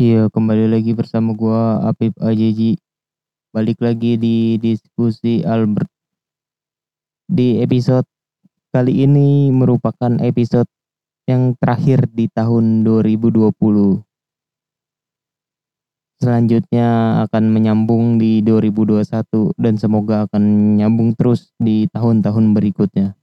Iya, 0.00 0.32
kembali 0.32 0.72
lagi 0.72 0.96
bersama 0.96 1.36
gua 1.36 1.84
Apip 1.84 2.16
Ajeji. 2.24 2.80
Balik 3.52 3.84
lagi 3.84 4.16
di 4.16 4.56
diskusi 4.56 5.44
Albert. 5.44 5.92
Di 7.28 7.60
episode 7.60 8.08
kali 8.72 9.04
ini 9.04 9.52
merupakan 9.52 10.16
episode 10.24 10.64
yang 11.28 11.52
terakhir 11.60 12.08
di 12.16 12.32
tahun 12.32 12.80
2020. 12.80 14.00
Selanjutnya 16.16 17.20
akan 17.28 17.44
menyambung 17.52 18.16
di 18.16 18.40
2021 18.40 19.52
dan 19.60 19.76
semoga 19.76 20.24
akan 20.24 20.80
nyambung 20.80 21.12
terus 21.12 21.52
di 21.60 21.84
tahun-tahun 21.92 22.56
berikutnya. 22.56 23.20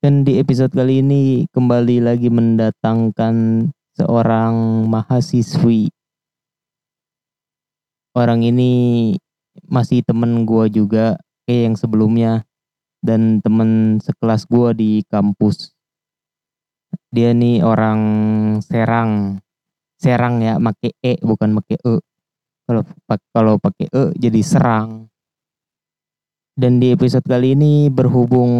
Dan 0.00 0.24
di 0.24 0.40
episode 0.40 0.72
kali 0.72 1.04
ini 1.04 1.44
kembali 1.52 2.00
lagi 2.00 2.32
mendatangkan 2.32 3.68
seorang 4.00 4.88
mahasiswi. 4.88 5.92
Orang 8.16 8.40
ini 8.42 9.14
masih 9.68 10.00
temen 10.02 10.48
gue 10.48 10.72
juga 10.72 11.20
kayak 11.44 11.62
yang 11.70 11.76
sebelumnya 11.76 12.32
dan 13.04 13.44
temen 13.44 14.00
sekelas 14.00 14.48
gue 14.48 14.68
di 14.72 14.90
kampus. 15.06 15.76
Dia 17.12 17.36
nih 17.36 17.62
orang 17.62 18.00
Serang, 18.64 19.38
Serang 20.00 20.40
ya, 20.40 20.56
make 20.56 20.96
e 21.04 21.20
bukan 21.20 21.60
make 21.60 21.76
e. 21.76 21.94
Kalau 22.64 22.82
kalau 23.36 23.54
pakai 23.60 23.86
e 23.92 24.02
jadi 24.16 24.40
serang. 24.40 25.12
Dan 26.56 26.80
di 26.80 26.92
episode 26.92 27.24
kali 27.24 27.52
ini 27.56 27.88
berhubung 27.88 28.52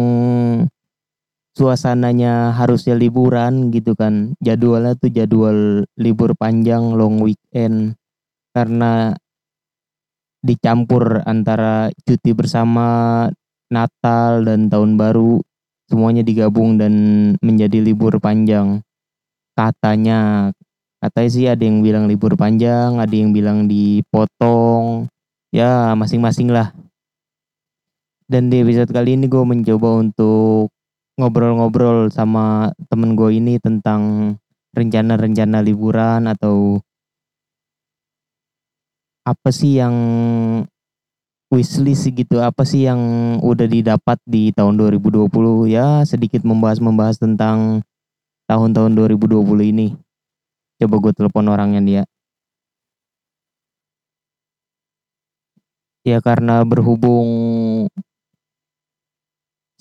suasananya 1.55 2.55
harusnya 2.55 2.95
liburan 2.95 3.71
gitu 3.75 3.95
kan. 3.95 4.35
Jadwalnya 4.39 4.95
tuh 4.95 5.11
jadwal 5.11 5.83
libur 5.99 6.35
panjang 6.35 6.95
long 6.95 7.19
weekend. 7.19 7.95
Karena 8.51 9.15
dicampur 10.41 11.21
antara 11.23 11.93
cuti 12.03 12.33
bersama 12.33 13.29
Natal 13.71 14.43
dan 14.43 14.67
tahun 14.67 14.99
baru 14.99 15.39
semuanya 15.87 16.23
digabung 16.25 16.75
dan 16.75 16.93
menjadi 17.39 17.79
libur 17.79 18.19
panjang. 18.19 18.83
Katanya 19.55 20.51
katanya 20.99 21.29
sih 21.31 21.47
ada 21.47 21.63
yang 21.63 21.83
bilang 21.83 22.07
libur 22.07 22.35
panjang 22.35 22.99
ada 22.99 23.15
yang 23.15 23.31
bilang 23.31 23.67
dipotong. 23.67 25.07
Ya 25.51 25.91
masing-masing 25.99 26.47
lah. 26.47 26.71
Dan 28.31 28.47
di 28.47 28.63
episode 28.63 28.95
kali 28.95 29.19
ini 29.19 29.27
gue 29.27 29.43
mencoba 29.43 29.99
untuk 29.99 30.71
ngobrol-ngobrol 31.21 32.09
sama 32.09 32.73
temen 32.89 33.13
gue 33.13 33.37
ini 33.37 33.61
tentang 33.61 34.33
rencana-rencana 34.73 35.61
liburan 35.61 36.25
atau 36.25 36.81
apa 39.21 39.53
sih 39.53 39.77
yang 39.77 39.93
wishlist 41.53 42.09
gitu 42.09 42.41
apa 42.41 42.65
sih 42.65 42.89
yang 42.89 42.97
udah 43.45 43.69
didapat 43.69 44.17
di 44.25 44.49
tahun 44.49 44.81
2020 44.81 45.69
ya 45.69 46.01
sedikit 46.09 46.41
membahas-membahas 46.41 47.21
tentang 47.21 47.85
tahun-tahun 48.49 48.97
2020 48.97 49.45
ini. 49.69 49.93
Coba 50.81 50.97
gue 50.97 51.13
telepon 51.13 51.45
orangnya 51.53 51.81
dia 51.85 52.03
ya 56.01 56.17
karena 56.17 56.65
berhubung 56.65 57.29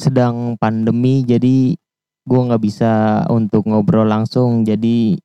sedang 0.00 0.56
pandemi 0.56 1.20
jadi 1.20 1.76
gue 2.24 2.40
nggak 2.40 2.62
bisa 2.64 3.24
untuk 3.28 3.68
ngobrol 3.68 4.08
langsung. 4.08 4.64
Jadi 4.64 5.20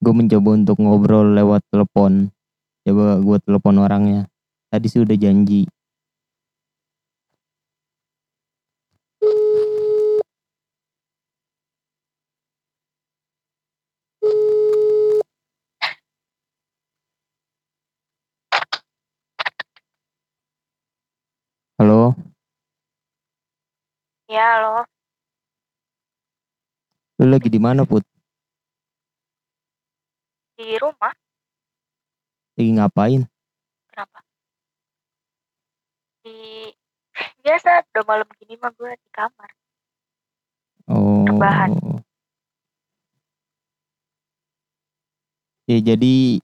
gue 0.00 0.12
mencoba 0.12 0.48
untuk 0.60 0.76
ngobrol 0.84 1.32
lewat 1.32 1.64
telepon. 1.72 2.28
Coba 2.84 3.16
gue 3.20 3.36
telepon 3.40 3.76
orangnya. 3.80 4.28
Tadi 4.68 4.86
sih 4.86 5.00
udah 5.00 5.16
janji 5.16 5.64
Ya, 24.30 24.62
halo. 24.62 24.86
Lu 27.18 27.34
lagi 27.34 27.50
di 27.50 27.58
mana, 27.58 27.82
Put? 27.82 28.06
Di 30.54 30.78
rumah. 30.78 31.10
Lagi 32.54 32.70
ngapain? 32.78 33.26
Kenapa? 33.90 34.22
Di 36.22 36.70
biasa 37.42 37.82
udah 37.90 38.04
malam 38.06 38.30
gini 38.38 38.54
mah 38.62 38.70
gue 38.70 38.94
di 38.94 39.10
kamar. 39.10 39.50
Oh. 40.86 41.26
Rebahan. 41.26 41.74
Ya 45.66 45.78
jadi 45.82 46.38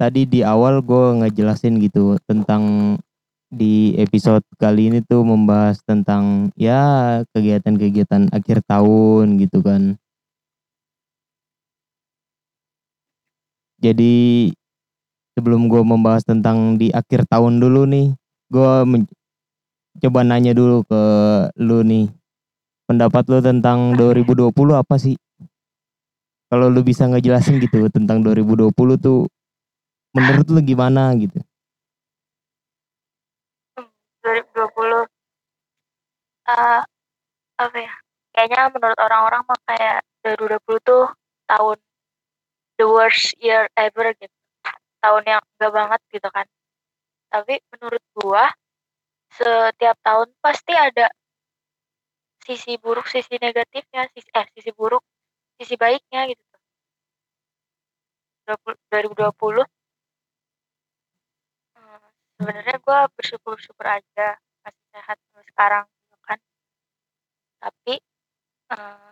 tadi 0.00 0.24
di 0.24 0.40
awal 0.40 0.80
gue 0.80 1.20
ngejelasin 1.20 1.76
gitu 1.76 2.16
tentang 2.24 2.96
di 3.46 3.94
episode 3.94 4.42
kali 4.58 4.90
ini 4.90 4.98
tuh 5.06 5.22
membahas 5.22 5.78
tentang 5.86 6.50
ya 6.58 7.22
kegiatan-kegiatan 7.30 8.34
akhir 8.34 8.66
tahun 8.66 9.38
gitu 9.38 9.62
kan. 9.62 9.94
Jadi 13.78 14.50
sebelum 15.38 15.70
gue 15.70 15.82
membahas 15.84 16.26
tentang 16.26 16.80
di 16.80 16.90
akhir 16.90 17.28
tahun 17.30 17.62
dulu 17.62 17.86
nih, 17.86 18.08
gue 18.50 18.70
coba 20.02 20.20
nanya 20.26 20.50
dulu 20.56 20.82
ke 20.88 21.02
lu 21.60 21.86
nih. 21.86 22.10
Pendapat 22.86 23.26
lu 23.30 23.38
tentang 23.42 23.94
2020 23.94 24.50
apa 24.74 24.96
sih? 24.98 25.14
Kalau 26.46 26.70
lu 26.70 26.82
bisa 26.86 27.10
ngejelasin 27.10 27.58
gitu 27.58 27.90
tentang 27.90 28.22
2020 28.22 28.70
tuh 28.98 29.26
menurut 30.14 30.46
lu 30.50 30.60
gimana 30.62 31.10
gitu? 31.18 31.42
2020 34.26 35.06
uh, 36.48 36.82
apa 37.60 37.76
ya? 37.76 37.94
Kayaknya 38.34 38.62
menurut 38.74 38.98
orang-orang 39.00 39.42
mah 39.48 39.60
kayak 39.64 40.04
2020 40.24 40.80
tuh 40.84 41.06
tahun 41.48 41.78
the 42.76 42.86
worst 42.86 43.32
year 43.40 43.70
ever 43.78 44.12
gitu. 44.18 44.36
Tahun 45.00 45.22
yang 45.24 45.42
enggak 45.56 45.72
banget 45.72 46.00
gitu 46.12 46.28
kan. 46.30 46.46
Tapi 47.32 47.54
menurut 47.74 48.02
gua 48.16 48.44
setiap 49.32 49.96
tahun 50.00 50.28
pasti 50.40 50.72
ada 50.72 51.10
sisi 52.46 52.78
buruk 52.78 53.10
sisi 53.10 53.36
negatifnya 53.42 54.06
sisi 54.14 54.30
eh 54.30 54.46
sisi 54.54 54.70
buruk 54.70 55.02
sisi 55.58 55.74
baiknya 55.74 56.30
gitu. 56.30 56.42
2020 58.46 59.66
sebenarnya 62.36 62.76
gue 62.78 63.00
bersyukur-syukur 63.16 63.86
aja 63.88 64.28
masih 64.62 64.84
sehat 64.92 65.18
sekarang 65.50 65.84
tapi 67.62 67.94
uh, 68.72 69.10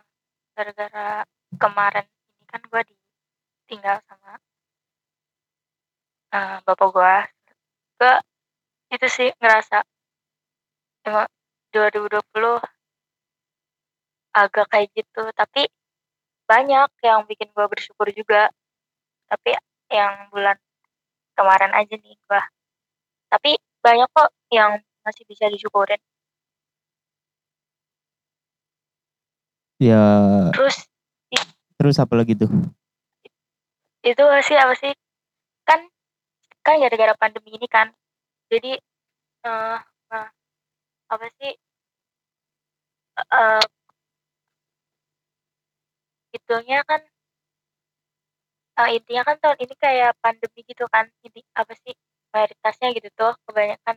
gara-gara 0.55 1.25
kemarin 1.59 2.05
ini 2.07 2.43
kan 2.47 2.61
gue 2.63 2.81
ditinggal 2.89 3.97
sama 4.07 4.33
uh, 6.35 6.57
bapak 6.63 6.89
gue 6.95 7.15
gue 7.99 8.15
itu 8.95 9.07
sih 9.09 9.29
ngerasa 9.41 9.83
emang 11.05 11.27
2020 11.73 12.23
agak 14.35 14.67
kayak 14.71 14.89
gitu. 14.95 15.23
Tapi 15.35 15.67
banyak 16.47 16.89
yang 17.03 17.23
bikin 17.27 17.51
gue 17.51 17.65
bersyukur 17.67 18.07
juga. 18.11 18.51
Tapi 19.27 19.55
yang 19.91 20.27
bulan 20.31 20.55
kemarin 21.35 21.71
aja 21.75 21.95
nih 21.99 22.15
gue 22.15 22.41
tapi 23.29 23.59
banyak 23.83 24.07
kok 24.15 24.31
yang 24.47 24.79
masih 25.03 25.27
bisa 25.27 25.51
disyukurin 25.51 25.99
Ya. 29.81 30.03
Terus 30.55 30.77
terus 31.75 31.95
apa 31.99 32.13
lagi 32.15 32.33
tuh? 32.33 32.49
Itu 34.05 34.23
sih 34.45 34.57
apa 34.57 34.73
sih? 34.79 34.93
Kan 35.67 35.89
kan 36.63 36.79
gara-gara 36.79 37.13
pandemi 37.19 37.55
ini 37.55 37.67
kan. 37.67 37.91
Jadi 38.47 38.79
uh, 39.43 39.77
uh, 40.11 40.29
apa 41.11 41.25
sih? 41.41 41.53
Uh, 43.15 43.63
itunya 46.35 46.83
kan 46.83 46.99
uh, 48.75 48.89
intinya 48.91 49.23
kan 49.23 49.39
tahun 49.39 49.59
ini 49.63 49.75
kayak 49.79 50.15
pandemi 50.23 50.61
gitu 50.67 50.87
kan. 50.91 51.07
Ini 51.23 51.39
apa 51.55 51.73
sih? 51.83 51.95
mayoritasnya 52.35 52.91
gitu 52.91 53.07
tuh 53.15 53.31
kebanyakan 53.47 53.95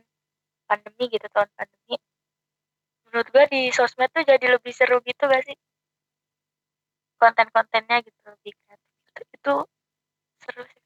pandemi 0.63 1.11
gitu 1.11 1.27
tahun 1.35 1.51
pandemi 1.59 1.99
menurut 3.11 3.27
gue 3.35 3.45
di 3.51 3.61
sosmed 3.75 4.07
tuh 4.15 4.23
jadi 4.23 4.55
lebih 4.55 4.71
seru 4.71 5.03
gitu 5.03 5.27
gak 5.27 5.43
sih 5.43 5.57
konten-kontennya 7.19 8.01
gitu 8.01 8.19
lebih 8.25 8.53
kreatif 8.55 8.89
itu, 9.13 9.23
itu 9.35 9.55
seru 10.41 10.63
sih 10.65 10.79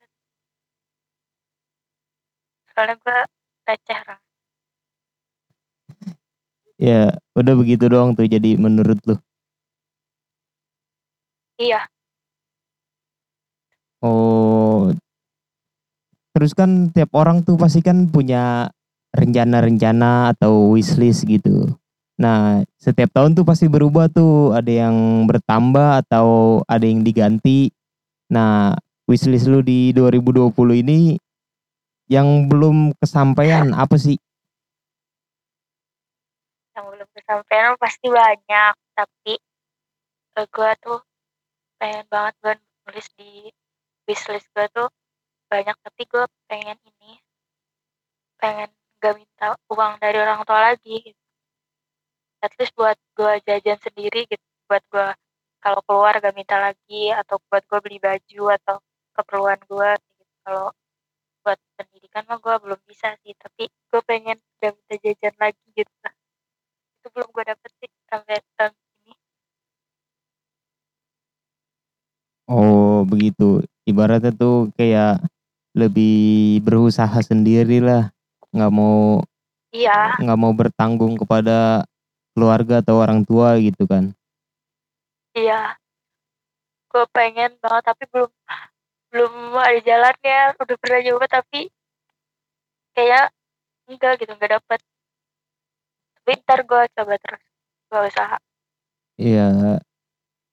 soalnya 2.73 2.97
gue 2.97 3.19
receh 3.69 3.99
lah 4.09 4.19
ya 6.81 7.13
udah 7.37 7.53
begitu 7.55 7.85
doang 7.87 8.11
tuh 8.17 8.27
jadi 8.27 8.57
menurut 8.57 8.99
lu. 9.07 9.15
Iya. 11.61 11.85
Oh. 14.03 14.91
Terus 16.33 16.51
kan 16.57 16.89
tiap 16.91 17.13
orang 17.13 17.45
tuh 17.45 17.55
pasti 17.55 17.79
kan 17.85 18.09
punya 18.09 18.67
rencana-rencana 19.13 20.33
atau 20.33 20.73
wishlist 20.73 21.23
gitu. 21.29 21.69
Nah 22.17 22.65
setiap 22.83 23.15
tahun 23.15 23.31
tuh 23.31 23.47
pasti 23.47 23.71
berubah 23.71 24.11
tuh, 24.11 24.51
ada 24.51 24.67
yang 24.67 25.23
bertambah 25.23 26.03
atau 26.03 26.59
ada 26.67 26.83
yang 26.83 26.99
diganti. 26.99 27.71
Nah, 28.27 28.75
wishlist 29.07 29.47
lu 29.47 29.63
di 29.63 29.95
2020 29.95 30.51
ini 30.83 31.15
yang 32.11 32.51
belum 32.51 32.91
kesampaian 32.99 33.71
apa 33.71 33.95
sih? 33.95 34.19
Yang 36.75 36.85
belum 36.91 37.09
kesampaian 37.15 37.71
pasti 37.79 38.07
banyak, 38.11 38.73
tapi 38.99 39.33
gue 40.35 40.71
tuh 40.83 40.99
pengen 41.79 42.03
banget 42.11 42.33
gue 42.43 42.53
nulis 42.83 43.07
di 43.15 43.31
wishlist 44.09 44.49
gue 44.51 44.67
tuh 44.75 44.89
banyak 45.47 45.77
tapi 45.85 46.03
gue 46.09 46.25
pengen 46.49 46.75
ini 46.89 47.21
pengen 48.41 48.69
gak 48.97 49.13
minta 49.15 49.53
uang 49.69 49.93
dari 50.01 50.17
orang 50.19 50.41
tua 50.43 50.73
lagi 50.73 50.95
gitu. 51.05 51.22
At 52.43 52.51
least 52.59 52.75
buat 52.75 52.99
gue 53.15 53.33
jajan 53.47 53.79
sendiri 53.79 54.27
gitu. 54.27 54.45
Buat 54.67 54.83
gue 54.91 55.07
kalau 55.63 55.79
keluar 55.87 56.19
gak 56.19 56.35
minta 56.35 56.59
lagi 56.59 57.15
atau 57.15 57.39
buat 57.47 57.63
gue 57.63 57.79
beli 57.79 57.97
baju 58.03 58.43
atau 58.59 58.77
keperluan 59.15 59.59
gue 59.63 59.89
gitu. 59.95 60.23
kalau 60.43 60.67
buat 61.43 61.59
pendidikan 61.79 62.23
mah 62.27 62.39
gue 62.39 62.55
belum 62.67 62.79
bisa 62.83 63.15
sih 63.23 63.31
tapi 63.39 63.71
gue 63.71 64.01
pengen 64.03 64.35
gak 64.59 64.75
minta 64.75 64.95
jajan 64.99 65.35
lagi 65.39 65.63
gitu 65.71 65.91
itu 67.03 67.07
belum 67.11 67.29
gue 67.35 67.43
dapet 67.51 67.71
sih 67.83 67.91
sampai 68.07 68.39
tahun 68.55 68.71
ini. 69.03 69.13
Oh 72.47 73.03
begitu. 73.03 73.59
Ibaratnya 73.83 74.31
tuh 74.31 74.71
kayak 74.79 75.19
lebih 75.75 76.63
berusaha 76.63 77.19
sendiri 77.19 77.83
lah. 77.83 78.07
Nggak 78.55 78.71
mau 78.71 79.19
iya. 79.75 80.15
nggak 80.15 80.39
mau 80.39 80.55
bertanggung 80.55 81.19
kepada 81.19 81.83
keluarga 82.33 82.81
atau 82.81 82.99
orang 82.99 83.21
tua 83.23 83.55
gitu 83.61 83.85
kan? 83.85 84.11
Iya. 85.33 85.77
Gue 86.89 87.05
pengen 87.09 87.57
banget 87.61 87.83
tapi 87.89 88.03
belum 88.09 88.31
belum 89.13 89.33
ada 89.57 89.79
jalannya. 89.81 90.41
Udah 90.57 90.77
pernah 90.77 90.99
coba 91.01 91.25
tapi 91.29 91.69
kayak 92.93 93.33
enggak 93.89 94.13
gitu 94.21 94.31
enggak 94.33 94.61
dapet. 94.61 94.79
Tapi 96.21 96.31
ntar 96.45 96.59
gue 96.65 96.81
coba 96.93 97.13
terus 97.17 97.43
gue 97.89 98.01
usaha. 98.09 98.37
Iya. 99.17 99.47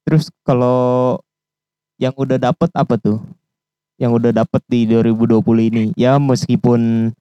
Terus 0.05 0.33
kalau 0.45 1.21
yang 2.01 2.17
udah 2.17 2.41
dapet 2.41 2.71
apa 2.73 2.97
tuh? 2.97 3.21
Yang 4.01 4.13
udah 4.17 4.33
dapet 4.45 4.63
di 4.65 4.89
2020 4.89 5.45
ini? 5.69 5.85
Ya 5.93 6.17
meskipun 6.17 7.13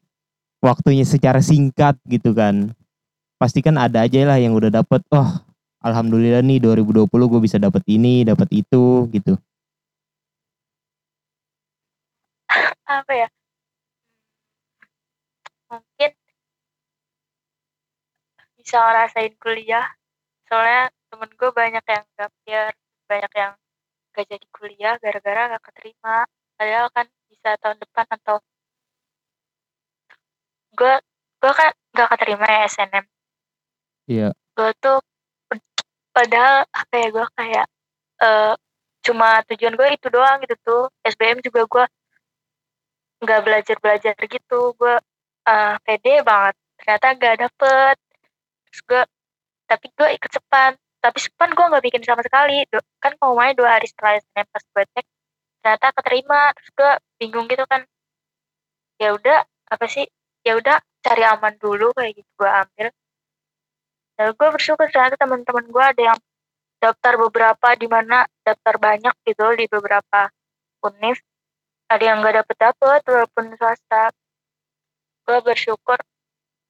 waktunya 0.63 1.03
secara 1.03 1.43
singkat 1.43 1.99
gitu 2.07 2.31
kan 2.35 2.78
pasti 3.39 3.63
kan 3.63 3.79
ada 3.79 4.03
aja 4.03 4.19
lah 4.27 4.35
yang 4.35 4.51
udah 4.51 4.67
dapet. 4.67 4.99
Oh 5.15 5.31
alhamdulillah 5.79 6.43
nih 6.43 6.59
2020 6.59 7.07
gue 7.07 7.41
bisa 7.41 7.55
dapet 7.55 7.83
ini 7.87 8.27
dapet 8.27 8.51
itu 8.51 9.07
gitu. 9.15 9.39
Apa 12.83 13.13
ya? 13.15 13.27
Mungkin 15.71 16.11
bisa 18.59 18.75
ngerasain 18.83 19.33
kuliah. 19.39 19.87
Soalnya 20.51 20.91
temen 21.09 21.29
gue 21.31 21.49
banyak 21.55 21.85
yang 21.87 22.05
gap 22.17 22.33
year 22.43 22.73
banyak 23.09 23.31
yang 23.33 23.53
gak 24.13 24.25
jadi 24.29 24.45
kuliah 24.51 24.93
gara-gara 24.99 25.55
gak 25.55 25.63
keterima. 25.71 26.27
Padahal 26.59 26.87
kan 26.91 27.07
bisa 27.31 27.55
tahun 27.63 27.77
depan 27.79 28.05
atau 28.19 28.37
gue 30.75 30.95
gue 31.39 31.53
kan 31.55 31.71
gak 31.95 32.09
keterima 32.17 32.45
ya 32.45 32.67
SNM 32.67 33.05
iya. 34.09 34.29
Gue 34.57 34.71
tuh 34.81 34.99
padahal 36.09 36.65
apa 36.73 36.93
ya 36.97 37.07
gue 37.13 37.25
kayak 37.37 37.67
uh, 38.25 38.53
cuma 39.05 39.39
tujuan 39.53 39.77
gue 39.77 39.87
itu 39.93 40.07
doang 40.09 40.41
gitu 40.43 40.55
tuh. 40.65 40.83
SBM 41.05 41.45
juga 41.45 41.61
gue 41.69 41.85
nggak 43.23 43.41
belajar 43.45 43.77
belajar 43.77 44.13
gitu. 44.17 44.73
Gue 44.75 44.95
uh, 45.45 45.75
pede 45.85 46.25
banget. 46.25 46.55
Ternyata 46.81 47.05
gak 47.19 47.35
dapet. 47.45 47.95
Terus 48.67 48.81
gue 48.89 49.01
tapi 49.69 49.87
gue 49.93 50.09
ikut 50.17 50.31
sepan. 50.33 50.73
Tapi 50.99 51.17
sepan 51.21 51.49
gue 51.53 51.65
nggak 51.69 51.85
bikin 51.85 52.01
sama 52.03 52.25
sekali. 52.25 52.65
Kan 52.99 53.13
mau 53.21 53.37
main 53.37 53.53
dua 53.53 53.77
hari 53.77 53.87
setelah 53.87 54.17
SNM 54.19 54.47
pas 54.49 54.63
gue 54.65 54.83
cek 54.97 55.05
ternyata 55.61 55.87
keterima. 56.01 56.41
Terus 56.57 56.69
gue 56.73 56.91
bingung 57.21 57.45
gitu 57.45 57.63
kan. 57.69 57.85
Ya 58.99 59.13
udah 59.15 59.45
apa 59.69 59.85
sih? 59.85 60.09
Ya 60.43 60.57
udah 60.57 60.81
cari 60.99 61.23
aman 61.23 61.55
dulu 61.59 61.95
kayak 61.95 62.19
gitu 62.19 62.31
gue 62.39 62.49
ambil 62.49 62.87
gue 64.19 64.47
bersyukur 64.51 64.91
ternyata 64.91 65.15
teman-teman 65.15 65.65
gue 65.71 65.85
ada 65.95 66.01
yang 66.13 66.19
daftar 66.83 67.13
beberapa 67.15 67.67
di 67.79 67.87
mana 67.87 68.27
daftar 68.43 68.75
banyak 68.75 69.15
gitu 69.23 69.45
di 69.55 69.65
beberapa 69.71 70.27
univ 70.83 71.19
ada 71.87 72.03
yang 72.03 72.19
gak 72.21 72.43
dapet 72.43 72.57
dapet 72.59 73.01
walaupun 73.07 73.45
swasta 73.55 74.11
gue 75.27 75.37
bersyukur 75.43 75.99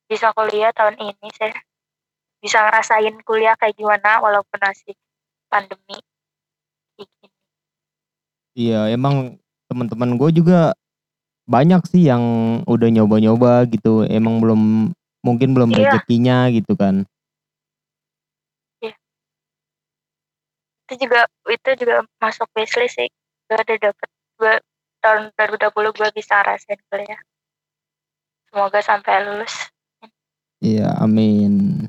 bisa 0.10 0.30
kuliah 0.34 0.74
tahun 0.74 0.98
ini 0.98 1.28
sih 1.34 1.54
bisa 2.40 2.62
ngerasain 2.70 3.18
kuliah 3.26 3.58
kayak 3.58 3.78
gimana 3.78 4.22
walaupun 4.22 4.58
masih 4.62 4.94
pandemi 5.50 5.98
Iya, 8.60 8.92
emang 8.92 9.40
teman-teman 9.72 10.20
gue 10.20 10.44
juga 10.44 10.76
banyak 11.48 11.80
sih 11.88 12.12
yang 12.12 12.22
udah 12.68 12.90
nyoba-nyoba 12.92 13.64
gitu. 13.72 14.04
Emang 14.04 14.44
belum 14.44 14.92
mungkin 15.24 15.56
belum 15.56 15.72
Iya. 15.72 15.96
rezekinya 15.96 16.52
gitu 16.52 16.76
kan. 16.76 17.08
Itu 20.90 21.06
juga 21.06 21.30
itu 21.46 21.70
juga 21.78 22.02
masuk 22.18 22.50
wishlist 22.58 22.98
sih. 22.98 23.10
Gue 23.46 23.58
ada 23.62 23.76
dapet 23.78 24.10
gue 24.42 24.54
tahun 25.06 25.30
2020 25.38 25.94
gue 25.94 26.10
bisa 26.18 26.42
rasain 26.42 26.82
kuliah. 26.90 27.22
Semoga 28.50 28.82
sampai 28.82 29.22
lulus. 29.30 29.70
Iya, 30.60 30.98
amin. 30.98 31.86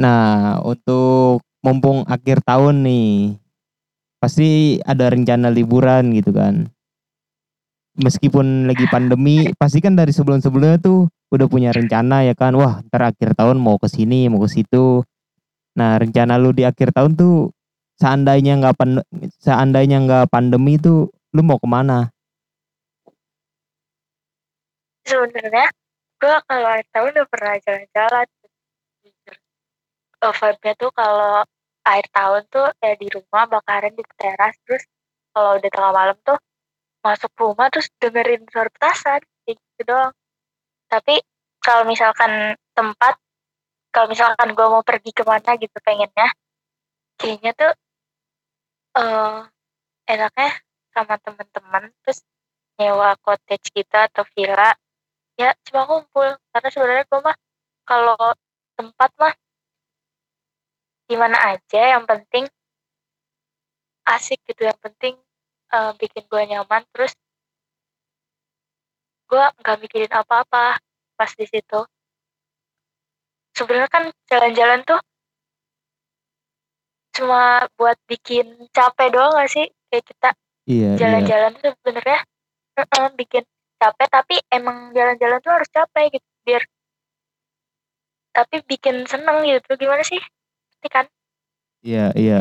Nah, 0.00 0.56
untuk 0.64 1.44
mumpung 1.60 2.08
akhir 2.08 2.40
tahun 2.42 2.80
nih, 2.80 3.36
pasti 4.16 4.80
ada 4.82 5.12
rencana 5.12 5.52
liburan 5.52 6.16
gitu 6.16 6.32
kan 6.32 6.66
meskipun 7.96 8.68
lagi 8.68 8.84
pandemi 8.92 9.48
pasti 9.56 9.80
kan 9.80 9.96
dari 9.96 10.12
sebelum-sebelumnya 10.12 10.78
tuh 10.80 11.08
udah 11.32 11.46
punya 11.48 11.72
rencana 11.72 12.22
ya 12.28 12.36
kan 12.36 12.52
wah 12.54 12.84
ntar 12.86 13.12
akhir 13.12 13.32
tahun 13.34 13.56
mau 13.56 13.80
ke 13.80 13.88
sini 13.88 14.28
mau 14.28 14.40
ke 14.44 14.48
situ 14.52 15.00
nah 15.76 15.96
rencana 16.00 16.36
lu 16.40 16.52
di 16.52 16.64
akhir 16.64 16.92
tahun 16.92 17.16
tuh 17.16 17.52
seandainya 17.96 18.60
nggak 18.60 18.76
seandainya 19.40 19.98
nggak 20.04 20.24
pandemi 20.28 20.76
tuh 20.76 21.08
lu 21.32 21.42
mau 21.44 21.60
ke 21.60 21.68
mana? 21.68 22.12
Sebenarnya 25.04 25.68
gue 26.16 26.36
kalau 26.48 26.68
akhir 26.68 26.86
tahun 26.92 27.10
udah 27.12 27.28
pernah 27.28 27.54
jalan-jalan. 27.62 28.26
Vibe-nya 30.26 30.74
tuh 30.74 30.90
kalau 30.90 31.46
akhir 31.86 32.06
tahun 32.10 32.42
tuh 32.50 32.66
ya 32.82 32.92
di 32.98 33.06
rumah 33.14 33.46
bakaran 33.46 33.94
di 33.94 34.02
teras 34.18 34.58
terus 34.66 34.82
kalau 35.30 35.60
udah 35.60 35.70
tengah 35.70 35.92
malam 35.94 36.16
tuh 36.26 36.38
masuk 37.06 37.30
rumah 37.38 37.70
terus 37.70 37.86
dengerin 38.02 38.42
suara 38.50 38.66
petasan 38.72 39.22
kayak 39.46 39.54
gitu 39.54 39.82
doang. 39.86 40.12
Tapi 40.90 41.22
kalau 41.62 41.86
misalkan 41.86 42.58
tempat 42.74 43.14
kalau 43.94 44.10
misalkan 44.10 44.50
gue 44.52 44.66
mau 44.66 44.82
pergi 44.82 45.14
ke 45.14 45.22
mana 45.22 45.54
gitu 45.54 45.76
pengennya 45.80 46.28
kayaknya 47.16 47.52
tuh 47.56 47.72
uh, 48.96 49.44
enaknya 50.08 50.50
sama 50.96 51.20
temen-temen 51.20 51.92
terus 52.00 52.24
nyewa 52.80 53.16
cottage 53.20 53.68
kita 53.72 54.08
atau 54.08 54.24
villa 54.32 54.72
ya 55.36 55.52
cuma 55.68 55.84
kumpul. 55.84 56.28
Karena 56.52 56.68
sebenarnya 56.72 57.04
gue 57.08 57.20
mah 57.20 57.36
kalau 57.84 58.16
tempat 58.76 59.10
mah 59.20 59.34
di 61.06 61.14
mana 61.14 61.36
aja 61.54 61.82
yang 61.96 62.04
penting 62.08 62.48
asik 64.08 64.40
gitu. 64.48 64.64
Yang 64.64 64.80
penting 64.80 65.14
uh, 65.76 65.92
bikin 66.00 66.24
gue 66.24 66.42
nyaman. 66.56 66.82
Terus 66.92 67.12
gue 69.26 69.44
nggak 69.60 69.78
mikirin 69.84 70.12
apa-apa 70.12 70.80
pas 71.16 71.30
di 71.36 71.46
situ. 71.48 71.80
Sebenarnya 73.56 73.88
kan 73.88 74.04
jalan-jalan 74.28 74.84
tuh 74.84 75.00
cuma 77.16 77.64
buat 77.80 77.96
bikin 78.04 78.68
capek 78.76 79.08
doang 79.08 79.32
gak 79.40 79.48
sih 79.48 79.66
kayak 79.88 80.04
kita 80.04 80.30
iya, 80.68 80.88
iya. 80.92 80.98
jalan-jalan 81.00 81.52
iya. 81.56 81.60
tuh 81.64 81.72
sebenarnya 81.80 82.20
uh, 82.76 83.10
bikin 83.16 83.44
capek 83.80 84.08
tapi 84.12 84.36
emang 84.52 84.92
jalan-jalan 84.92 85.38
tuh 85.40 85.52
harus 85.56 85.68
capek 85.72 86.20
gitu 86.20 86.28
biar 86.44 86.62
tapi 88.36 88.56
bikin 88.68 89.08
seneng 89.08 89.48
gitu 89.48 89.70
gimana 89.80 90.04
sih 90.04 90.20
Ngerti 90.20 90.88
kan 90.92 91.06
Iya, 91.86 92.10
iya. 92.18 92.40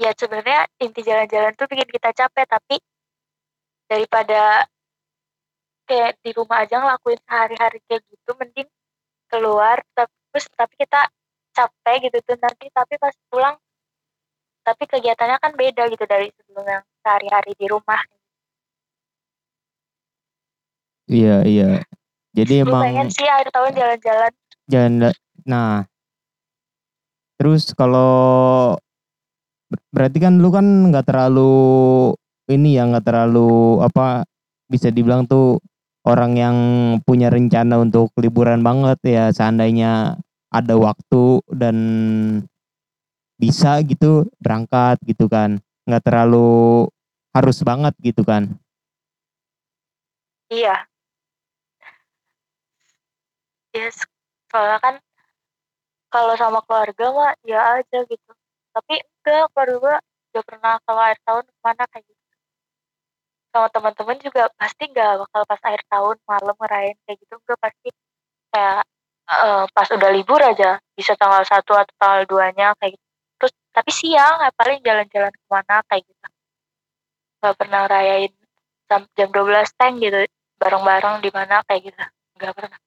ya 0.00 0.10
sebenarnya 0.16 0.64
inti 0.80 1.04
jalan-jalan 1.04 1.52
tuh 1.56 1.68
bikin 1.68 1.88
kita 1.92 2.12
capek 2.16 2.48
tapi 2.48 2.80
daripada 3.84 4.64
kayak 5.84 6.16
di 6.24 6.30
rumah 6.32 6.64
aja 6.64 6.80
ngelakuin 6.80 7.20
sehari-hari 7.28 7.78
kayak 7.84 8.00
gitu 8.08 8.30
mending 8.40 8.70
keluar 9.28 9.84
tapi 9.92 10.19
terus 10.30 10.46
tapi 10.54 10.74
kita 10.78 11.10
capek 11.50 12.08
gitu 12.08 12.18
tuh 12.22 12.38
nanti 12.38 12.70
tapi 12.70 12.94
pas 12.96 13.14
pulang 13.28 13.58
tapi 14.60 14.84
kegiatannya 14.86 15.38
kan 15.40 15.52
beda 15.56 15.88
gitu 15.90 16.04
dari 16.06 16.30
sebelum 16.30 16.64
yang 16.68 16.84
sehari-hari 17.02 17.52
di 17.56 17.66
rumah. 17.66 18.00
Iya, 21.10 21.42
iya. 21.42 21.70
Jadi 22.30 22.62
gue 22.62 22.70
emang 22.70 22.86
pengen 22.86 23.08
sih 23.10 23.26
akhir 23.26 23.50
tahun 23.50 23.72
jalan-jalan. 23.74 24.32
Jalan 24.70 24.92
nah. 25.42 25.82
Terus 27.40 27.74
kalau 27.74 28.76
ber- 29.66 29.86
berarti 29.90 30.18
kan 30.22 30.38
lu 30.38 30.54
kan 30.54 30.92
nggak 30.92 31.08
terlalu 31.08 31.50
ini 32.46 32.78
ya 32.78 32.86
nggak 32.86 33.06
terlalu 33.06 33.82
apa 33.82 34.22
bisa 34.70 34.92
dibilang 34.92 35.26
tuh 35.26 35.58
orang 36.10 36.32
yang 36.34 36.56
punya 37.06 37.30
rencana 37.30 37.78
untuk 37.78 38.10
liburan 38.18 38.60
banget 38.66 38.98
ya 39.06 39.24
seandainya 39.30 40.18
ada 40.50 40.74
waktu 40.74 41.38
dan 41.54 41.76
bisa 43.38 43.78
gitu 43.86 44.26
berangkat 44.42 44.98
gitu 45.06 45.30
kan. 45.30 45.62
Nggak 45.86 46.02
terlalu 46.04 46.90
harus 47.30 47.58
banget 47.62 47.94
gitu 48.02 48.26
kan. 48.26 48.50
Iya. 50.50 50.84
Yes 53.70 54.02
soalnya 54.50 54.82
kan 54.82 54.94
kalau 56.10 56.34
sama 56.34 56.58
keluarga 56.66 57.06
mah 57.14 57.32
ya 57.46 57.78
aja 57.78 58.02
gitu. 58.10 58.30
Tapi 58.74 58.98
enggak 58.98 59.46
keluarga 59.54 60.02
gak 60.30 60.46
pernah 60.46 60.74
kalau 60.86 61.02
akhir 61.02 61.18
tahun 61.26 61.44
ke 61.46 61.54
mana 61.62 61.84
kayak 61.90 62.04
gitu 62.06 62.19
sama 63.50 63.68
teman-teman 63.74 64.18
juga 64.22 64.46
pasti 64.54 64.86
nggak 64.86 65.26
bakal 65.26 65.42
pas 65.46 65.60
akhir 65.66 65.82
tahun 65.90 66.16
malam 66.22 66.56
ngerayain 66.56 66.98
kayak 67.02 67.18
gitu 67.18 67.34
enggak 67.34 67.58
pasti 67.58 67.88
kayak 68.54 68.82
eh, 69.30 69.64
pas 69.74 69.88
udah 69.90 70.10
libur 70.14 70.40
aja 70.42 70.78
bisa 70.94 71.12
tanggal 71.18 71.42
satu 71.42 71.72
atau 71.74 71.94
tanggal 71.98 72.22
duanya 72.30 72.74
kayak 72.78 72.94
gitu. 72.94 73.06
Terus 73.42 73.52
tapi 73.74 73.90
siang 73.90 74.36
ya 74.42 74.50
paling 74.54 74.78
jalan-jalan 74.86 75.32
ke 75.34 75.46
mana 75.50 75.76
kayak 75.90 76.02
gitu. 76.06 76.26
Nggak 77.42 77.54
pernah 77.58 77.82
rayain 77.90 78.32
jam 78.90 79.02
jam 79.14 79.28
12 79.30 79.78
teng 79.78 79.94
gitu 79.98 80.18
bareng-bareng 80.62 81.22
di 81.22 81.30
mana 81.34 81.62
kayak 81.66 81.82
gitu. 81.90 82.04
Nggak 82.38 82.54
pernah. 82.54 82.78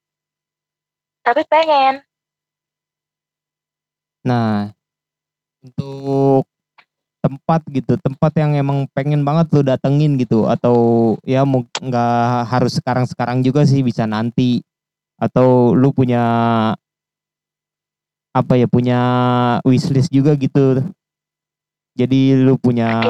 Tapi 1.24 1.42
pengen. 1.48 1.94
Nah, 4.24 4.72
untuk 5.60 6.48
tempat 7.24 7.64
gitu, 7.72 7.96
tempat 7.96 8.36
yang 8.36 8.52
emang 8.52 8.84
pengen 8.92 9.24
banget 9.24 9.48
lu 9.56 9.64
datengin 9.64 10.20
gitu, 10.20 10.44
atau 10.44 10.76
ya 11.24 11.40
nggak 11.48 12.52
harus 12.52 12.76
sekarang-sekarang 12.76 13.40
juga 13.40 13.64
sih 13.64 13.80
bisa 13.80 14.04
nanti, 14.04 14.60
atau 15.16 15.72
lu 15.72 15.88
punya 15.96 16.20
apa 18.36 18.52
ya 18.60 18.68
punya 18.68 19.00
wishlist 19.64 20.12
juga 20.12 20.36
gitu. 20.36 20.84
Jadi 21.96 22.36
lu 22.44 22.60
punya 22.60 23.00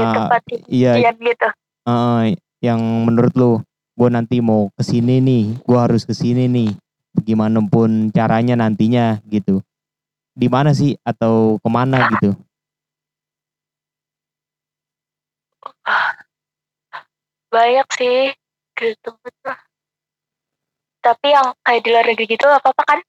iya 0.69 1.01
impian 1.01 1.17
gitu 1.19 1.49
eh, 1.89 2.37
yang 2.63 2.81
menurut 3.09 3.35
lu, 3.35 3.53
gua 3.99 4.15
nanti 4.15 4.39
mau 4.39 4.71
ke 4.79 4.87
sini 4.87 5.19
nih, 5.19 5.59
gua 5.67 5.91
harus 5.91 6.07
ke 6.07 6.15
sini 6.15 6.47
nih, 6.47 6.71
gimana 7.25 7.59
pun 7.67 8.15
caranya 8.15 8.55
nantinya 8.55 9.19
gitu. 9.27 9.59
Di 10.39 10.47
mana 10.47 10.71
sih 10.71 10.95
atau 11.03 11.59
ke 11.59 11.69
mana 11.73 12.15
gitu? 12.15 12.39
Banyak 17.53 17.89
sih 17.95 18.33
gitu. 18.75 19.11
Tapi 21.05 21.27
yang 21.31 21.53
kayak 21.61 21.81
di 21.85 21.89
luar 21.93 22.05
negeri 22.09 22.27
gitu 22.27 22.47
apa 22.49 22.73
apa 22.73 22.83
kan? 22.83 23.01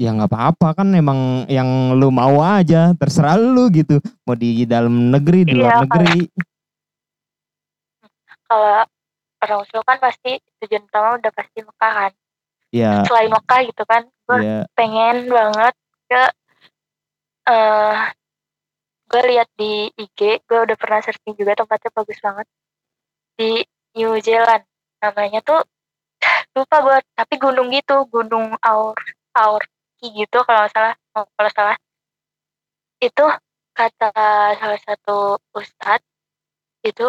Ya 0.00 0.08
nggak 0.10 0.32
apa-apa 0.32 0.82
kan 0.82 0.88
emang 0.96 1.44
yang 1.52 1.94
lu 2.00 2.08
mau 2.08 2.40
aja, 2.40 2.96
terserah 2.96 3.36
lu 3.36 3.68
gitu. 3.70 4.00
Mau 4.24 4.34
di 4.34 4.64
dalam 4.64 5.12
negeri, 5.12 5.44
di 5.44 5.54
luar 5.54 5.78
Iya, 5.78 5.82
negeri. 5.84 6.20
kalau 8.48 8.84
orang 9.40 9.58
Muslim 9.64 9.82
kan 9.88 9.98
pasti 10.00 10.32
tujuan 10.60 10.84
utama 10.84 11.16
udah 11.16 11.32
pasti 11.32 11.58
Mekah 11.64 11.92
kan. 11.92 12.12
Ya, 12.72 13.04
selain 13.04 13.28
Mekah 13.28 13.60
gitu 13.68 13.84
kan 13.84 14.02
gue 14.08 14.38
ya, 14.40 14.58
pengen 14.72 15.28
banget 15.28 15.74
ke 16.08 16.22
eh 17.52 17.96
gue 19.12 19.22
lihat 19.28 19.48
di 19.60 19.92
IG 19.92 20.40
gue 20.48 20.58
udah 20.64 20.76
pernah 20.80 21.04
searching 21.04 21.36
juga 21.36 21.52
tempatnya 21.60 21.92
bagus 21.92 22.18
banget. 22.24 22.46
Di 23.36 23.50
New 24.00 24.16
Zealand 24.24 24.64
namanya 25.04 25.44
tuh 25.44 25.60
lupa 26.56 26.76
gue 26.80 26.96
tapi 27.12 27.34
gunung 27.36 27.68
gitu 27.68 28.08
gunung 28.08 28.56
Aur 28.64 28.96
Aorki 29.36 30.08
gitu 30.16 30.40
kalau 30.48 30.64
salah 30.72 30.96
oh, 31.12 31.28
kalau 31.36 31.50
salah. 31.52 31.76
Itu 33.04 33.28
kata 33.76 34.12
salah 34.56 34.80
satu 34.80 35.36
ustadz 35.52 36.08
itu 36.80 37.08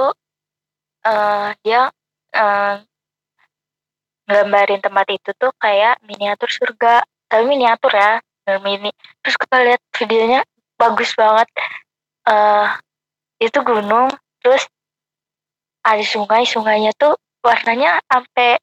eh 1.07 1.49
dia 1.63 1.87
eh, 2.35 2.75
nggambarin 4.27 4.79
tempat 4.83 5.07
itu 5.11 5.31
tuh 5.35 5.51
kayak 5.55 5.99
miniatur 6.03 6.47
surga 6.51 7.03
tapi 7.31 7.43
miniatur 7.47 7.95
ya 7.95 8.19
mini. 8.59 8.91
Terus 9.23 9.35
gue 9.39 9.59
lihat 9.71 9.81
videonya 9.95 10.41
bagus 10.75 11.15
banget 11.15 11.47
eh 12.27 12.67
itu 13.43 13.59
gunung 13.63 14.07
terus 14.39 14.63
ada 15.83 16.03
sungai 16.03 16.47
sungainya 16.47 16.95
tuh 16.95 17.19
warnanya 17.43 17.99
sampai 18.07 18.55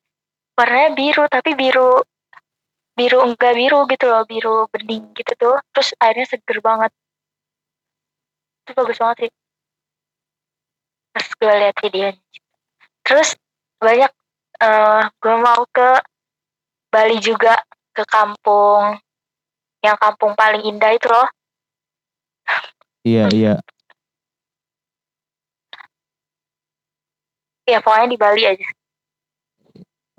warnanya 0.56 0.90
biru 0.96 1.24
tapi 1.28 1.52
biru 1.52 2.00
biru 2.96 3.18
enggak 3.24 3.56
biru 3.56 3.84
gitu 3.88 4.04
loh 4.08 4.24
biru 4.24 4.68
bening 4.72 5.12
gitu 5.16 5.32
tuh 5.36 5.56
terus 5.72 5.92
airnya 6.00 6.26
seger 6.28 6.58
banget. 6.64 6.92
Itu 8.64 8.72
bagus 8.76 8.98
banget 9.00 9.16
sih. 9.28 9.30
Terus 11.12 11.28
gue 11.40 11.54
lihat 11.60 11.76
videonya 11.82 12.20
terus 13.10 13.34
banyak 13.82 14.12
eh 14.62 15.02
gue 15.18 15.36
mau 15.42 15.66
ke 15.74 15.90
Bali 16.94 17.18
juga 17.18 17.58
ke 17.90 18.06
kampung 18.06 18.94
yang 19.82 19.98
kampung 19.98 20.38
paling 20.38 20.62
indah 20.62 20.94
itu 20.94 21.10
loh 21.10 21.26
iya, 23.02 23.24
iya. 23.32 23.54
ya 27.64 27.78
pokoknya 27.80 28.08
di 28.10 28.18
Bali 28.18 28.44
aja 28.46 28.68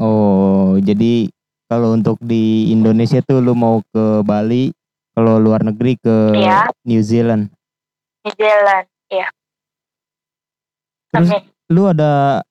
Oh, 0.01 0.81
jadi 0.81 1.29
kalau 1.69 1.93
untuk 1.93 2.17
di 2.25 2.73
Indonesia 2.73 3.21
tuh 3.21 3.37
lu 3.37 3.53
mau 3.53 3.85
ke 3.93 4.25
Bali, 4.25 4.73
kalau 5.13 5.37
luar 5.37 5.61
negeri 5.61 5.93
ke 5.93 6.33
Iya. 6.33 6.65
New 6.89 7.05
Zealand. 7.05 7.53
di 8.21 8.29
jalan 8.37 8.85
ya 9.09 9.29
Terus 11.09 11.29
amin 11.29 11.41
lu 11.69 11.85
ada 11.85 12.41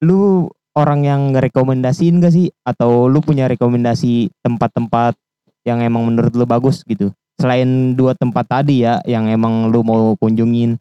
lu 0.00 0.48
orang 0.72 1.04
yang 1.04 1.20
ngerekomendasiin 1.32 2.20
gak 2.20 2.32
sih 2.32 2.48
atau 2.60 3.08
lu 3.08 3.20
punya 3.20 3.48
rekomendasi 3.48 4.28
tempat-tempat 4.40 5.16
yang 5.64 5.80
emang 5.80 6.04
menurut 6.04 6.32
lu 6.32 6.44
bagus 6.44 6.84
gitu 6.84 7.12
selain 7.40 7.96
dua 7.96 8.12
tempat 8.12 8.44
tadi 8.44 8.84
ya 8.84 9.00
yang 9.08 9.24
emang 9.32 9.72
lu 9.72 9.80
mau 9.80 10.12
kunjungin 10.20 10.76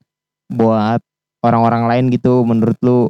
buat 0.51 0.99
orang-orang 1.39 1.87
lain 1.87 2.05
gitu 2.11 2.43
menurut 2.43 2.75
lu 2.83 3.07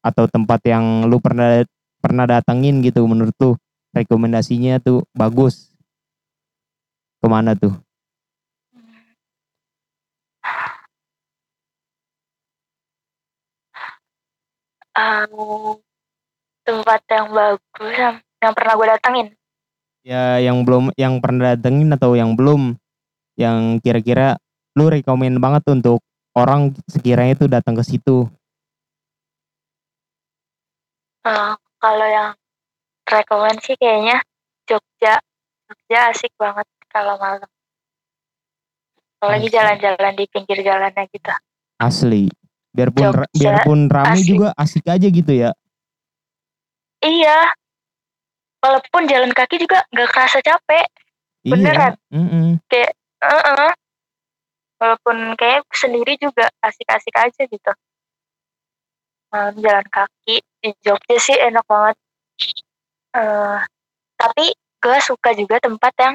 atau 0.00 0.24
tempat 0.24 0.64
yang 0.64 1.04
lu 1.04 1.20
pernah 1.20 1.60
pernah 2.00 2.24
datengin 2.24 2.80
gitu 2.80 3.04
menurut 3.04 3.36
lu 3.36 3.52
rekomendasinya 3.92 4.80
tuh 4.80 5.04
bagus. 5.12 5.72
Ke 7.20 7.26
mana 7.26 7.52
tuh? 7.56 7.72
Um, 14.96 15.76
tempat 16.64 17.04
yang 17.12 17.28
bagus 17.28 17.92
yang, 18.00 18.16
yang 18.40 18.52
pernah 18.56 18.72
gue 18.80 18.86
datengin? 18.88 19.28
Ya 20.06 20.40
yang 20.40 20.64
belum 20.64 20.94
yang 20.96 21.20
pernah 21.20 21.52
datengin 21.52 21.92
atau 21.92 22.16
yang 22.16 22.32
belum 22.32 22.80
yang 23.36 23.78
kira-kira 23.84 24.40
lu 24.76 24.88
rekomen 24.88 25.36
banget 25.40 25.64
untuk 25.72 26.00
orang 26.36 26.72
sekiranya 26.88 27.36
tuh 27.36 27.48
datang 27.48 27.76
ke 27.76 27.84
situ? 27.84 28.28
Eh, 31.24 31.52
kalau 31.80 32.06
yang 32.06 32.32
rekomend 33.06 33.60
sih 33.62 33.76
kayaknya 33.76 34.20
Jogja. 34.66 35.20
Jogja 35.66 35.98
asik 36.12 36.32
banget 36.38 36.66
kalau 36.88 37.18
malam. 37.18 37.48
Apalagi 39.16 39.48
jalan-jalan 39.48 40.12
di 40.14 40.24
pinggir 40.28 40.60
jalannya 40.60 41.04
gitu. 41.08 41.32
Asli. 41.80 42.28
Biarpun 42.76 43.08
ra- 43.08 43.32
biarpun 43.32 43.80
rame 43.88 44.20
asik. 44.20 44.28
juga 44.28 44.48
asik 44.54 44.84
aja 44.84 45.08
gitu 45.08 45.32
ya. 45.32 45.50
Iya. 47.00 47.56
Walaupun 48.60 49.08
jalan 49.08 49.32
kaki 49.32 49.56
juga 49.56 49.82
nggak 49.88 50.08
kerasa 50.12 50.38
capek. 50.44 50.86
Iya. 51.46 51.52
Beneran. 51.56 51.92
mm-mm. 52.12 52.46
kayak 52.68 52.92
eh 53.22 53.72
walaupun 54.76 55.16
kayak 55.40 55.64
sendiri 55.72 56.20
juga 56.20 56.52
asik-asik 56.60 57.14
aja 57.16 57.42
gitu. 57.48 57.72
Malam 59.32 59.54
jalan 59.58 59.86
kaki 59.88 60.36
di 60.62 60.70
Jogja 60.84 61.16
sih 61.18 61.36
enak 61.36 61.64
banget. 61.64 61.96
Eh 63.16 63.58
tapi 64.16 64.46
gue 64.56 64.98
suka 65.00 65.32
juga 65.32 65.56
tempat 65.60 65.92
yang 66.00 66.14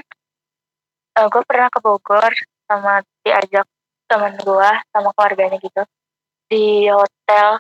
eh 1.18 1.28
gue 1.28 1.44
pernah 1.44 1.68
ke 1.74 1.80
Bogor 1.84 2.32
sama 2.70 3.04
diajak 3.26 3.68
teman 4.08 4.34
gue 4.40 4.70
sama 4.94 5.10
keluarganya 5.18 5.58
gitu. 5.60 5.84
Di 6.50 6.88
hotel. 6.94 7.58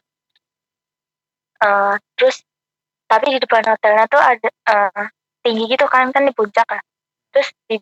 Eh 1.61 1.95
terus 2.17 2.41
tapi 3.11 3.35
di 3.35 3.39
depan 3.43 3.65
hotelnya 3.67 4.05
tuh 4.07 4.21
ada 4.21 4.49
eh 4.49 5.07
tinggi 5.43 5.65
gitu 5.73 5.85
kan 5.89 6.13
kan 6.13 6.23
di 6.23 6.33
puncak 6.37 6.63
lah 6.69 6.81
terus 7.33 7.49
di 7.65 7.75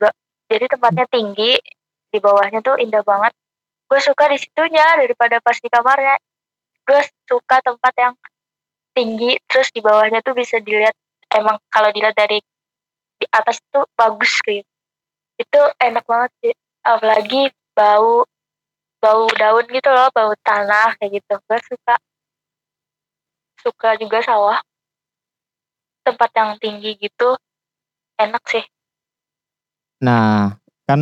jadi 0.49 0.65
tempatnya 0.65 1.05
tinggi 1.13 1.61
di 2.09 2.17
bawahnya 2.17 2.65
tuh 2.65 2.81
indah 2.81 3.05
banget. 3.05 3.31
Gue 3.85 4.01
suka 4.01 4.25
di 4.33 4.37
situnya 4.41 4.97
daripada 4.97 5.37
pas 5.37 5.53
di 5.61 5.69
kamarnya. 5.69 6.17
Gue 6.81 7.01
suka 7.29 7.61
tempat 7.61 7.93
yang 8.01 8.13
tinggi 8.97 9.37
terus 9.45 9.69
di 9.69 9.85
bawahnya 9.85 10.25
tuh 10.25 10.33
bisa 10.33 10.57
dilihat 10.57 10.97
emang 11.29 11.61
kalau 11.69 11.93
dilihat 11.93 12.17
dari 12.17 12.41
di 13.21 13.25
atas 13.29 13.61
tuh 13.69 13.85
bagus 13.93 14.41
kayak 14.41 14.65
itu 15.37 15.61
enak 15.77 16.03
banget 16.09 16.31
sih 16.41 16.53
apalagi 16.81 17.53
bau 17.77 18.25
bau 18.99 19.23
daun 19.37 19.65
gitu 19.69 19.87
loh 19.93 20.09
bau 20.09 20.33
tanah 20.41 20.97
kayak 20.97 21.21
gitu. 21.21 21.33
Gue 21.45 21.59
suka. 21.61 21.95
Suka 23.61 23.89
juga 24.01 24.25
sawah. 24.25 24.57
Tempat 26.01 26.29
yang 26.33 26.51
tinggi 26.57 26.97
gitu 26.97 27.37
enak 28.17 28.41
sih 28.49 28.65
Nah, 29.99 30.55
kan 30.87 31.01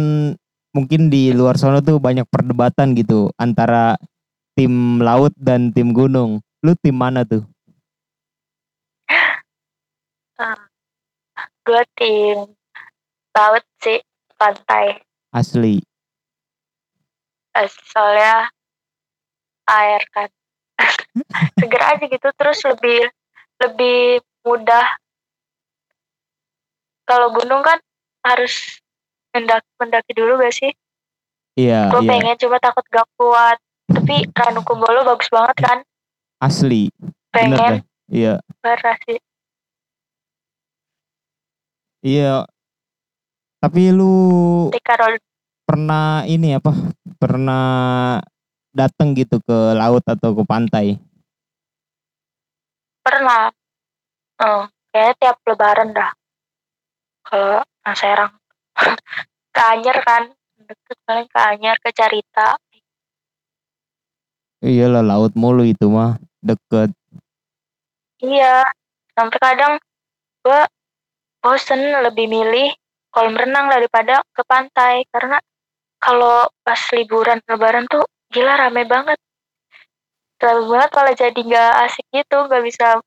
mungkin 0.74 1.10
di 1.10 1.34
luar 1.34 1.58
sana 1.58 1.82
tuh 1.82 1.98
banyak 1.98 2.26
perdebatan 2.30 2.98
gitu 2.98 3.34
antara 3.38 3.98
tim 4.58 5.02
laut 5.02 5.34
dan 5.38 5.70
tim 5.74 5.94
gunung. 5.94 6.42
Lu 6.66 6.74
tim 6.78 6.98
mana 6.98 7.22
tuh? 7.22 7.46
gue 11.68 11.84
tim 12.00 12.38
laut 13.36 13.66
sih 13.84 14.00
pantai 14.40 15.04
Asli. 15.36 15.84
Eh, 17.52 17.70
soalnya 17.92 18.48
air 19.68 20.00
kan 20.16 20.30
seger 21.60 21.84
aja 21.84 22.06
gitu 22.08 22.30
terus 22.40 22.64
lebih 22.64 23.12
lebih 23.60 24.24
mudah 24.48 24.88
kalau 27.04 27.36
gunung 27.36 27.60
kan 27.68 27.84
harus 28.24 28.80
mendaki, 29.36 29.70
mendaki 29.80 30.12
dulu 30.16 30.40
gak 30.40 30.56
sih 30.56 30.72
Iya, 31.58 31.90
gue 31.90 32.06
iya. 32.06 32.10
pengen 32.10 32.36
cuma 32.38 32.58
takut 32.62 32.86
gak 32.88 33.08
kuat 33.18 33.58
tapi 33.90 34.28
Ranu 34.36 34.62
Kumbolo 34.62 35.08
bagus 35.08 35.32
banget 35.32 35.58
kan 35.58 35.80
Asli. 36.38 36.94
Pengen. 37.34 37.82
Iya. 38.08 38.40
parah 38.62 38.98
sih 39.10 39.18
Iya. 42.06 42.46
Tapi 43.58 43.90
lu 43.90 44.70
ketika 44.70 45.02
roll 45.02 45.18
pernah 45.66 46.22
ini 46.30 46.54
apa? 46.56 46.72
Pernah 47.18 47.66
datang 48.70 49.18
gitu 49.18 49.42
ke 49.42 49.74
laut 49.74 50.06
atau 50.06 50.38
ke 50.38 50.44
pantai? 50.46 51.02
pernah 53.08 53.48
eh 54.44 54.64
kayaknya 54.92 55.14
tiap 55.16 55.38
lebaran 55.48 55.96
dah 55.96 56.12
ke 57.24 57.64
Serang 57.96 58.36
ke 59.56 59.62
Anyer 59.62 59.98
kan 60.06 60.30
deket 60.58 60.98
paling 61.06 61.28
ke 61.30 61.40
Anyer 61.40 61.78
ke 61.82 61.90
Carita 61.94 62.58
Iyalah 64.58 65.06
laut 65.06 65.38
mulu 65.38 65.62
itu 65.62 65.86
mah 65.86 66.18
deket. 66.42 66.90
Iya, 68.18 68.66
sampai 69.14 69.38
kadang 69.38 69.74
gue 70.42 70.62
bosen 71.46 71.78
lebih 72.02 72.26
milih 72.26 72.74
kolam 73.14 73.38
renang 73.38 73.70
daripada 73.70 74.26
ke 74.34 74.42
pantai 74.50 75.06
karena 75.14 75.38
kalau 76.02 76.50
pas 76.66 76.82
liburan 76.98 77.38
lebaran 77.46 77.86
tuh 77.86 78.02
gila 78.34 78.58
rame 78.58 78.82
banget. 78.90 79.22
Terlalu 80.42 80.74
banget 80.74 80.90
malah 80.98 81.16
jadi 81.18 81.38
nggak 81.38 81.74
asik 81.86 82.06
gitu, 82.10 82.38
nggak 82.50 82.64
bisa 82.66 82.98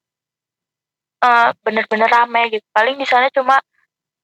eh, 1.26 1.48
bener-bener 1.66 2.06
rame 2.06 2.42
gitu. 2.54 2.66
Paling 2.70 2.94
di 2.94 3.06
sana 3.10 3.26
cuma 3.34 3.58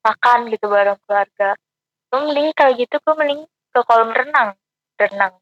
makan 0.07 0.38
gitu 0.55 0.71
bareng 0.71 0.99
keluarga. 1.03 1.59
Gue 2.07 2.21
mending 2.23 2.55
kalau 2.55 2.73
gitu 2.79 2.95
gue 3.03 3.14
mending 3.19 3.42
ke 3.75 3.81
kolam 3.83 4.14
renang, 4.14 4.55
renang, 4.95 5.35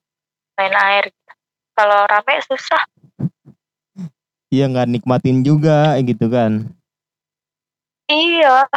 main 0.57 0.72
air. 0.72 1.12
Gitu. 1.12 1.33
Kalau 1.77 2.00
rame 2.09 2.35
susah. 2.48 2.83
Iya 4.48 4.70
nggak 4.70 4.88
nikmatin 4.88 5.44
juga 5.44 5.98
gitu 6.00 6.31
kan. 6.31 6.64
Iya, 8.09 8.68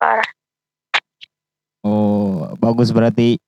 parah. 0.00 0.28
Oh, 1.80 2.52
bagus 2.60 2.92
berarti 2.92 3.40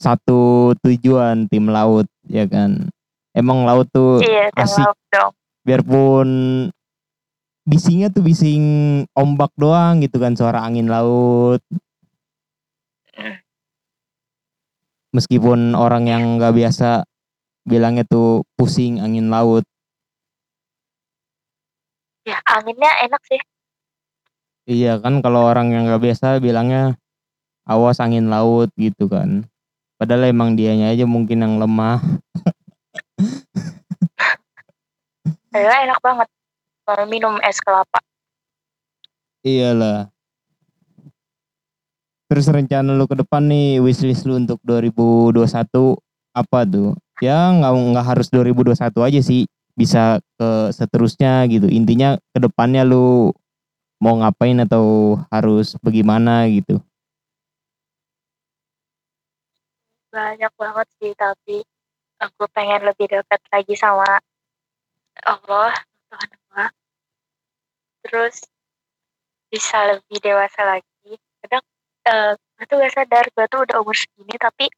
satu 0.00 0.72
tujuan 0.80 1.44
tim 1.50 1.68
laut 1.68 2.08
ya 2.24 2.48
kan. 2.48 2.88
Emang 3.36 3.68
laut 3.68 3.90
tuh 3.92 4.24
Iya, 4.24 4.48
asik 4.56 4.86
laut 4.88 4.98
dong. 5.12 5.32
biarpun 5.66 6.28
bisingnya 7.70 8.10
tuh 8.10 8.26
bising 8.26 8.64
ombak 9.14 9.54
doang 9.54 10.02
gitu 10.02 10.18
kan 10.18 10.34
suara 10.34 10.66
angin 10.66 10.90
laut. 10.90 11.62
Meskipun 15.14 15.78
orang 15.78 16.10
yang 16.10 16.22
nggak 16.38 16.50
biasa 16.50 17.06
bilangnya 17.62 18.02
tuh 18.02 18.42
pusing 18.58 18.98
angin 18.98 19.30
laut. 19.30 19.62
Ya, 22.26 22.42
anginnya 22.42 22.90
enak 23.06 23.22
sih. 23.30 23.38
Iya 24.70 25.02
kan 25.02 25.18
kalau 25.22 25.46
orang 25.46 25.70
yang 25.70 25.86
nggak 25.86 26.02
biasa 26.02 26.42
bilangnya 26.42 26.98
awas 27.66 28.02
angin 28.02 28.30
laut 28.30 28.70
gitu 28.74 29.06
kan. 29.06 29.46
Padahal 29.94 30.30
emang 30.30 30.58
dianya 30.58 30.90
aja 30.90 31.06
mungkin 31.06 31.42
yang 31.42 31.58
lemah. 31.62 32.02
Padahal 35.50 35.90
enak 35.90 35.98
banget 35.98 36.30
kalau 36.84 37.04
minum 37.06 37.36
es 37.44 37.58
kelapa. 37.60 38.00
Iyalah. 39.40 40.12
Terus 42.30 42.46
rencana 42.46 42.94
lu 42.94 43.10
ke 43.10 43.18
depan 43.18 43.42
nih 43.42 43.82
wishlist 43.82 44.22
lu 44.22 44.38
untuk 44.38 44.62
2021 44.62 45.98
apa 46.30 46.62
tuh? 46.62 46.94
Ya 47.18 47.50
nggak 47.50 47.72
nggak 47.74 48.06
harus 48.06 48.30
2021 48.30 49.02
aja 49.02 49.20
sih, 49.20 49.50
bisa 49.74 50.22
ke 50.38 50.70
seterusnya 50.70 51.42
gitu. 51.50 51.66
Intinya 51.66 52.14
ke 52.30 52.38
depannya 52.38 52.86
lu 52.86 53.34
mau 54.00 54.16
ngapain 54.16 54.56
atau 54.62 55.18
harus 55.28 55.76
bagaimana 55.84 56.48
gitu. 56.48 56.80
Banyak 60.10 60.52
banget 60.54 60.88
sih, 60.98 61.12
tapi 61.14 61.62
aku 62.18 62.46
pengen 62.50 62.82
lebih 62.82 63.06
dekat 63.10 63.40
lagi 63.52 63.74
sama 63.74 64.18
Allah, 65.22 65.74
Tuhan. 66.10 66.39
Terus 68.04 68.36
bisa 69.50 69.78
lebih 69.96 70.18
dewasa 70.22 70.60
lagi. 70.62 71.12
Kadang 71.42 71.64
eh 72.06 72.32
gue 72.60 72.64
tuh 72.68 72.76
gak 72.76 72.92
sadar 72.92 73.24
gue 73.32 73.44
tuh 73.48 73.60
udah 73.64 73.76
umur 73.80 73.96
segini 73.96 74.36
tapi 74.36 74.68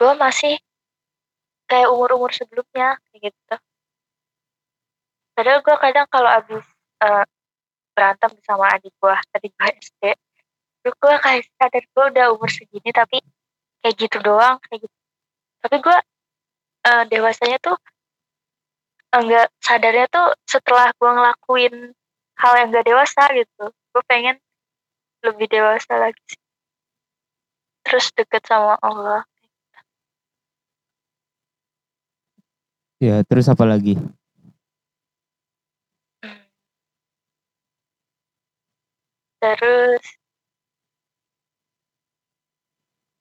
gue 0.00 0.12
masih 0.16 0.56
kayak 1.68 1.88
umur-umur 1.92 2.32
sebelumnya 2.32 2.96
kayak 3.12 3.30
gitu. 3.30 3.56
Padahal 5.36 5.60
gue 5.60 5.76
kadang 5.76 6.06
kalau 6.08 6.30
abis 6.32 6.64
eh, 7.04 7.24
berantem 7.94 8.32
sama 8.44 8.72
adik 8.72 8.92
gue, 8.96 9.16
adik 9.36 9.52
gue 9.52 9.68
SD, 9.78 10.02
terus 10.80 10.94
gue 10.96 11.14
kayak 11.20 11.44
sadar 11.60 11.84
gue 11.84 12.04
udah 12.16 12.26
umur 12.32 12.48
segini 12.48 12.90
tapi 12.90 13.20
kayak 13.84 13.94
gitu 14.00 14.16
doang 14.24 14.56
kayak 14.66 14.88
gitu. 14.88 14.96
Tapi 15.60 15.76
gue 15.84 15.98
eh, 16.88 17.04
dewasanya 17.12 17.58
tuh 17.60 17.76
enggak 19.10 19.52
sadarnya 19.60 20.06
tuh 20.08 20.28
setelah 20.48 20.88
gue 20.96 21.10
ngelakuin 21.10 21.74
hal 22.40 22.52
yang 22.56 22.68
gak 22.72 22.88
dewasa 22.88 23.22
gitu. 23.36 23.64
Gue 23.68 24.02
pengen 24.08 24.40
lebih 25.20 25.46
dewasa 25.52 25.92
lagi 26.00 26.20
sih. 26.24 26.40
Terus 27.84 28.06
deket 28.16 28.42
sama 28.48 28.80
Allah. 28.80 29.24
Ya, 33.00 33.24
terus 33.24 33.48
apa 33.48 33.64
lagi? 33.64 33.96
Terus 39.40 40.04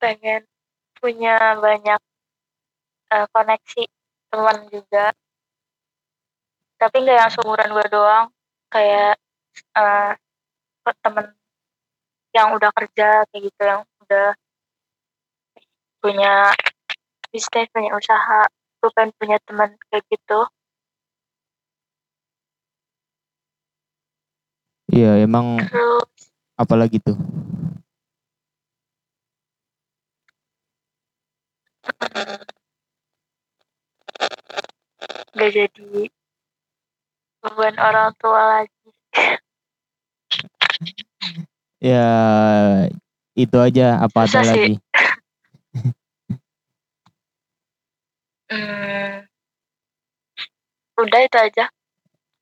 pengen 0.03 0.43
punya 0.99 1.55
banyak 1.59 1.99
eh, 3.15 3.27
koneksi 3.31 3.83
teman 4.31 4.57
juga. 4.67 5.15
Tapi 6.79 6.95
nggak 7.03 7.17
yang 7.23 7.31
seumuran 7.31 7.71
gue 7.71 7.87
doang. 7.91 8.27
Kayak 8.69 9.17
eh, 9.77 10.13
temen 11.05 11.25
yang 12.33 12.53
udah 12.53 12.69
kerja 12.73 13.25
kayak 13.29 13.41
gitu 13.49 13.61
yang 13.65 13.81
udah 14.05 14.27
punya 15.99 16.53
bisnis 17.33 17.67
punya 17.73 17.91
usaha 17.93 18.45
gue 18.79 18.91
pengen 18.95 19.11
punya 19.19 19.37
teman 19.43 19.75
kayak 19.91 20.05
gitu 20.09 20.39
Iya, 24.89 25.21
emang 25.21 25.61
terus 25.69 26.09
apalagi 26.57 26.97
tuh? 26.97 27.13
gak 35.37 35.51
jadi 35.53 36.09
beban 37.39 37.75
orang 37.79 38.11
tua 38.19 38.41
lagi 38.59 38.75
Ya 41.79 42.07
itu 43.39 43.55
aja 43.55 44.03
apa 44.03 44.27
ada 44.27 44.43
sih. 44.43 44.51
lagi? 44.51 44.73
hmm, 48.51 49.23
udah 50.99 51.19
itu 51.23 51.37
aja 51.39 51.65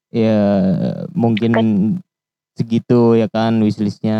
Ya 0.09 0.39
mungkin 1.13 1.53
segitu 2.57 3.13
ya 3.13 3.29
kan 3.29 3.61
wishlistnya. 3.61 4.17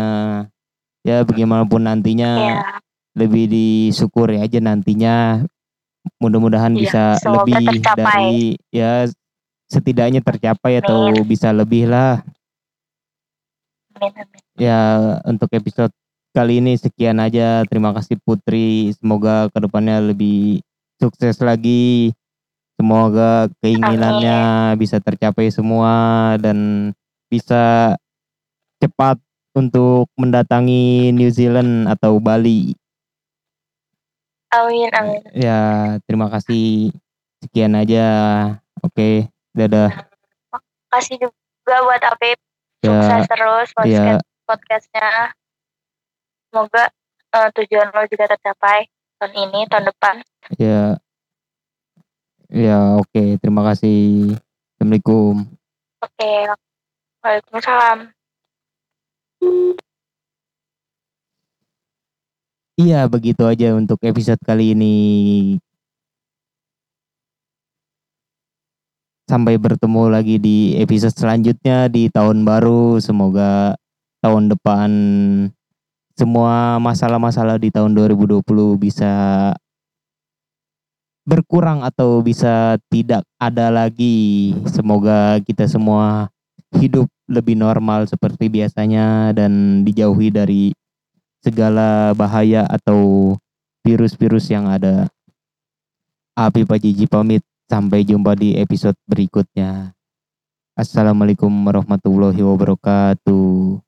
Ya 1.02 1.24
bagaimanapun 1.26 1.82
nantinya 1.88 2.30
ya 2.38 2.78
lebih 3.18 3.50
disyukuri 3.50 4.38
aja 4.38 4.62
nantinya. 4.62 5.42
Mudah-mudahan 6.22 6.78
Iya, 6.78 6.82
bisa 6.86 7.04
lebih 7.26 7.66
tercapai. 7.82 8.06
dari 8.06 8.40
ya 8.70 9.08
setidaknya 9.68 10.24
tercapai 10.24 10.80
atau 10.80 11.12
bisa 11.22 11.52
lebih 11.52 11.86
lah. 11.88 12.24
amin 14.00 14.12
amin 14.16 14.42
Ya 14.58 14.80
untuk 15.22 15.52
episode 15.54 15.94
kali 16.34 16.58
ini 16.58 16.74
sekian 16.74 17.22
aja. 17.22 17.62
Terima 17.68 17.94
kasih 17.94 18.18
Putri. 18.18 18.90
Semoga 18.96 19.46
ke 19.52 19.58
depannya 19.62 20.02
lebih 20.02 20.64
sukses 20.98 21.38
lagi. 21.44 22.10
Semoga 22.78 23.50
keinginannya 23.62 24.74
bisa 24.78 25.02
tercapai 25.02 25.50
semua 25.50 26.34
dan 26.38 26.90
bisa 27.26 27.94
cepat 28.78 29.18
untuk 29.54 30.06
mendatangi 30.14 31.10
New 31.10 31.30
Zealand 31.30 31.90
atau 31.90 32.22
Bali. 32.22 32.78
amin 34.54 34.90
amin 34.94 35.20
Ya 35.34 35.58
terima 36.06 36.30
kasih. 36.30 36.94
Sekian 37.42 37.74
aja. 37.78 38.06
Oke, 38.82 39.26
dadah. 39.58 39.90
kasih 40.88 41.20
juga 41.20 41.76
buat 41.84 42.00
Apip 42.00 42.38
Ya, 42.78 42.94
sukses 43.02 43.26
terus 43.26 43.68
ya, 43.74 43.74
podcast 43.74 44.22
podcastnya 44.46 45.08
semoga 46.48 46.84
eh, 47.34 47.48
tujuan 47.58 47.90
lo 47.90 48.06
juga 48.06 48.24
tercapai 48.30 48.86
tahun 49.18 49.34
ini 49.34 49.60
tahun 49.66 49.90
depan 49.90 50.14
ya, 50.56 50.94
ya. 52.48 52.78
Oke, 53.02 53.36
terima 53.42 53.66
kasih. 53.66 54.32
Assalamualaikum. 54.78 55.42
oke 55.98 56.30
waalaikumsalam 57.26 58.14
Iya, 62.78 63.10
begitu 63.10 63.42
aja 63.42 63.74
untuk 63.74 63.98
episode 64.06 64.38
kali 64.46 64.70
ini. 64.70 64.94
Sampai 69.28 69.60
bertemu 69.60 70.08
lagi 70.08 70.40
di 70.40 70.72
episode 70.80 71.12
selanjutnya 71.12 71.92
di 71.92 72.08
tahun 72.08 72.48
baru. 72.48 72.96
Semoga 72.96 73.76
tahun 74.24 74.48
depan 74.56 74.90
semua 76.16 76.80
masalah-masalah 76.80 77.60
di 77.60 77.68
tahun 77.68 77.92
2020 77.92 78.40
bisa 78.80 79.12
berkurang 81.28 81.84
atau 81.84 82.24
bisa 82.24 82.80
tidak 82.88 83.20
ada 83.36 83.68
lagi. 83.68 84.56
Semoga 84.64 85.36
kita 85.44 85.68
semua 85.68 86.32
hidup 86.80 87.04
lebih 87.28 87.52
normal 87.52 88.08
seperti 88.08 88.48
biasanya 88.48 89.36
dan 89.36 89.84
dijauhi 89.84 90.32
dari 90.32 90.72
segala 91.44 92.16
bahaya 92.16 92.64
atau 92.64 93.36
virus-virus 93.84 94.48
yang 94.48 94.72
ada. 94.72 95.04
Api 96.32 96.64
Pajiji 96.64 97.04
pamit. 97.04 97.44
Sampai 97.68 98.00
jumpa 98.00 98.32
di 98.32 98.56
episode 98.56 98.96
berikutnya. 99.04 99.92
Assalamualaikum 100.72 101.52
warahmatullahi 101.68 102.40
wabarakatuh. 102.40 103.87